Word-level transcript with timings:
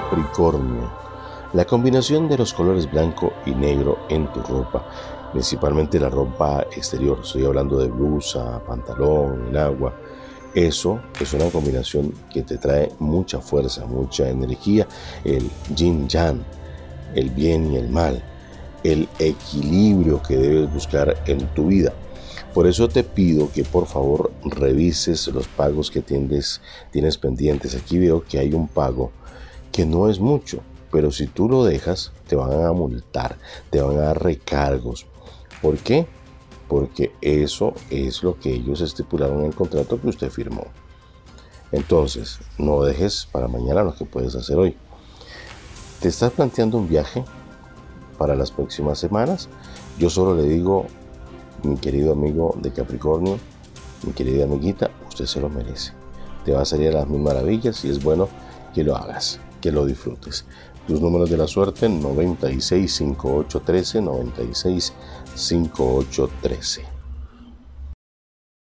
Capricornio. 0.00 0.90
La 1.52 1.66
combinación 1.66 2.28
de 2.28 2.38
los 2.38 2.54
colores 2.54 2.90
blanco 2.90 3.32
y 3.44 3.50
negro 3.50 3.98
en 4.08 4.32
tu 4.32 4.40
ropa, 4.40 4.82
principalmente 5.32 6.00
la 6.00 6.08
ropa 6.08 6.62
exterior, 6.74 7.20
estoy 7.22 7.44
hablando 7.44 7.76
de 7.78 7.88
blusa, 7.88 8.62
pantalón, 8.64 9.54
agua, 9.56 9.92
eso 10.54 11.00
es 11.20 11.34
una 11.34 11.50
combinación 11.50 12.14
que 12.32 12.42
te 12.42 12.56
trae 12.56 12.90
mucha 12.98 13.40
fuerza, 13.40 13.84
mucha 13.84 14.28
energía, 14.30 14.86
el 15.24 15.50
yin 15.76 16.08
yang, 16.08 16.42
el 17.14 17.28
bien 17.30 17.70
y 17.72 17.76
el 17.76 17.90
mal, 17.90 18.22
el 18.82 19.06
equilibrio 19.18 20.22
que 20.22 20.36
debes 20.36 20.72
buscar 20.72 21.14
en 21.26 21.46
tu 21.48 21.66
vida. 21.66 21.92
Por 22.54 22.66
eso 22.66 22.88
te 22.88 23.04
pido 23.04 23.52
que 23.52 23.64
por 23.64 23.86
favor 23.86 24.32
revises 24.44 25.28
los 25.28 25.46
pagos 25.46 25.90
que 25.90 26.00
tienes, 26.00 26.60
tienes 26.90 27.16
pendientes. 27.18 27.76
Aquí 27.76 27.98
veo 27.98 28.24
que 28.24 28.38
hay 28.38 28.54
un 28.54 28.66
pago 28.66 29.12
que 29.72 29.86
no 29.86 30.08
es 30.08 30.20
mucho, 30.20 30.60
pero 30.90 31.10
si 31.10 31.26
tú 31.26 31.48
lo 31.48 31.64
dejas 31.64 32.12
te 32.26 32.36
van 32.36 32.64
a 32.64 32.72
multar, 32.72 33.36
te 33.70 33.80
van 33.80 33.96
a 33.98 34.02
dar 34.02 34.22
recargos. 34.22 35.06
¿Por 35.62 35.78
qué? 35.78 36.06
Porque 36.68 37.12
eso 37.20 37.74
es 37.90 38.22
lo 38.22 38.38
que 38.38 38.52
ellos 38.52 38.80
estipularon 38.80 39.40
en 39.40 39.46
el 39.46 39.54
contrato 39.54 40.00
que 40.00 40.08
usted 40.08 40.30
firmó. 40.30 40.66
Entonces, 41.72 42.38
no 42.58 42.82
dejes 42.82 43.28
para 43.30 43.48
mañana 43.48 43.82
lo 43.82 43.94
que 43.94 44.04
puedes 44.04 44.34
hacer 44.34 44.56
hoy. 44.56 44.76
¿Te 46.00 46.08
estás 46.08 46.32
planteando 46.32 46.78
un 46.78 46.88
viaje 46.88 47.24
para 48.18 48.34
las 48.34 48.50
próximas 48.50 48.98
semanas? 48.98 49.48
Yo 49.98 50.10
solo 50.10 50.34
le 50.34 50.48
digo 50.48 50.86
mi 51.62 51.76
querido 51.76 52.12
amigo 52.12 52.56
de 52.60 52.72
Capricornio, 52.72 53.38
mi 54.04 54.12
querida 54.12 54.44
amiguita, 54.44 54.90
usted 55.08 55.26
se 55.26 55.40
lo 55.40 55.48
merece. 55.48 55.92
Te 56.44 56.52
va 56.52 56.62
a 56.62 56.64
salir 56.64 56.88
a 56.88 57.00
las 57.00 57.08
mil 57.08 57.20
maravillas 57.20 57.84
y 57.84 57.90
es 57.90 58.02
bueno 58.02 58.28
que 58.74 58.82
lo 58.82 58.96
hagas, 58.96 59.38
que 59.60 59.72
lo 59.72 59.86
disfrutes. 59.86 60.44
Tus 60.86 61.00
números 61.00 61.30
de 61.30 61.36
la 61.36 61.46
suerte 61.46 61.88
96 61.88 62.92
58 62.92 63.62
96 64.02 64.92
58 65.34 66.30
13. 66.42 66.99